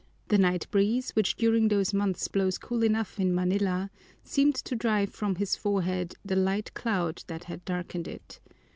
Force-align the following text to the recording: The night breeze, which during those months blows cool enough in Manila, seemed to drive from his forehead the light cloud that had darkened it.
The 0.29 0.39
night 0.39 0.65
breeze, 0.71 1.11
which 1.11 1.35
during 1.35 1.67
those 1.67 1.93
months 1.93 2.27
blows 2.27 2.57
cool 2.57 2.81
enough 2.83 3.19
in 3.19 3.35
Manila, 3.35 3.91
seemed 4.23 4.55
to 4.55 4.75
drive 4.75 5.11
from 5.11 5.35
his 5.35 5.55
forehead 5.55 6.15
the 6.25 6.35
light 6.35 6.73
cloud 6.73 7.23
that 7.27 7.43
had 7.43 7.63
darkened 7.65 8.07
it. 8.07 8.39